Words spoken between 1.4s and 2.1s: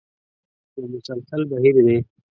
بهیر دی.